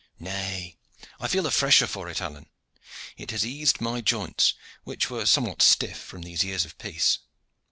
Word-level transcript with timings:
"Nay; 0.17 0.77
I 1.19 1.27
feel 1.27 1.43
the 1.43 1.51
fresher 1.51 1.85
for 1.85 2.09
it, 2.09 2.19
Alleyne. 2.23 2.49
It 3.17 3.29
has 3.29 3.45
eased 3.45 3.79
my 3.79 4.01
joints, 4.01 4.55
which 4.83 5.11
were 5.11 5.27
somewhat 5.27 5.61
stiff 5.61 5.99
from 6.01 6.23
these 6.23 6.43
years 6.43 6.65
of 6.65 6.75
peace. 6.79 7.19